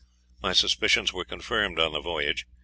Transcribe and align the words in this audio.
My 0.41 0.53
suspicions 0.53 1.13
were 1.13 1.25
confirmed 1.25 1.77
on 1.77 1.91
the 1.93 2.01
voyage. 2.01 2.47